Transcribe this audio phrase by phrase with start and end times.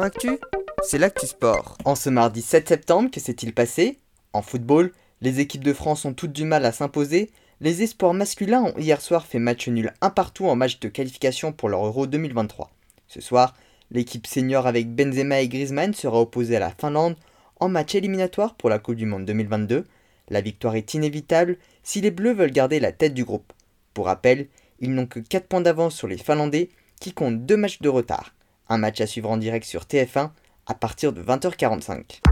[0.00, 0.38] Actu,
[0.82, 1.76] c'est l'actu sport.
[1.84, 3.98] En ce mardi 7 septembre, que s'est-il passé?
[4.32, 7.30] En football, les équipes de France ont toutes du mal à s'imposer.
[7.60, 11.52] Les espoirs masculins ont hier soir fait match nul un partout en match de qualification
[11.52, 12.70] pour leur Euro 2023.
[13.06, 13.54] Ce soir,
[13.90, 17.16] l'équipe senior avec Benzema et Griezmann sera opposée à la Finlande
[17.60, 19.84] en match éliminatoire pour la Coupe du Monde 2022.
[20.30, 23.52] La victoire est inévitable si les Bleus veulent garder la tête du groupe.
[23.92, 24.48] Pour rappel,
[24.80, 28.32] ils n'ont que 4 points d'avance sur les Finlandais qui comptent 2 matchs de retard.
[28.72, 30.30] Un match à suivre en direct sur TF1
[30.64, 32.22] à partir de 20h45.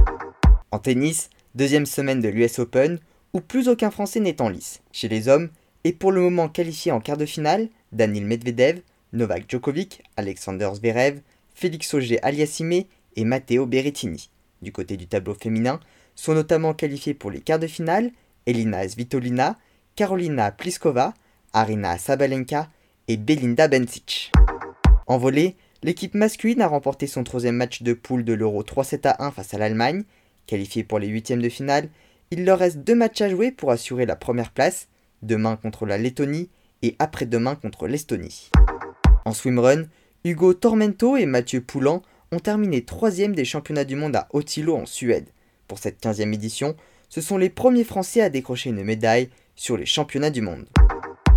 [0.70, 2.98] En tennis, deuxième semaine de l'US Open,
[3.34, 4.80] où plus aucun Français n'est en lice.
[4.90, 5.50] Chez les hommes,
[5.84, 8.80] et pour le moment qualifié en quart de finale, Daniil Medvedev,
[9.12, 11.20] Novak Djokovic, Alexander Zverev,
[11.54, 12.84] Félix Auger Aliassime
[13.16, 14.30] et Matteo Berrettini.
[14.62, 15.78] Du côté du tableau féminin,
[16.14, 18.12] sont notamment qualifiés pour les quarts de finale
[18.46, 19.58] Elina Svitolina,
[19.94, 21.12] Carolina Pliskova,
[21.52, 22.70] Arina Sabalenka
[23.08, 24.32] et Belinda Bencic.
[25.06, 29.24] En volée, l'équipe masculine a remporté son troisième match de poule de l'Euro 3-7 à
[29.24, 30.04] 1 face à l'Allemagne.
[30.46, 31.88] Qualifiée pour les huitièmes de finale,
[32.30, 34.88] il leur reste deux matchs à jouer pour assurer la première place,
[35.22, 36.48] demain contre la Lettonie
[36.82, 38.50] et après-demain contre l'Estonie.
[39.24, 39.84] En swimrun,
[40.24, 42.02] Hugo Tormento et Mathieu Poulan
[42.32, 45.28] ont terminé troisième des championnats du monde à Otilo en Suède.
[45.66, 46.76] Pour cette 15e édition,
[47.08, 50.66] ce sont les premiers Français à décrocher une médaille sur les championnats du monde.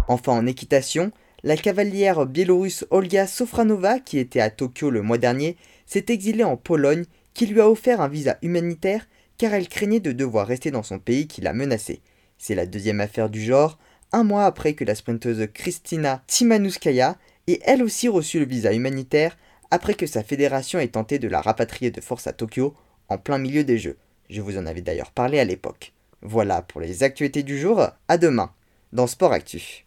[0.07, 1.11] Enfin en équitation,
[1.43, 6.55] la cavalière biélorusse Olga Sofranova, qui était à Tokyo le mois dernier, s'est exilée en
[6.55, 10.83] Pologne, qui lui a offert un visa humanitaire car elle craignait de devoir rester dans
[10.83, 12.01] son pays qui l'a menacée.
[12.37, 13.77] C'est la deuxième affaire du genre,
[14.11, 19.37] un mois après que la sprinteuse Kristina Timanouskaya ait elle aussi reçu le visa humanitaire
[19.71, 22.75] après que sa fédération ait tenté de la rapatrier de force à Tokyo
[23.09, 23.97] en plein milieu des Jeux.
[24.29, 25.93] Je vous en avais d'ailleurs parlé à l'époque.
[26.21, 28.51] Voilà pour les actualités du jour, à demain
[28.93, 29.81] dans Sport Actu.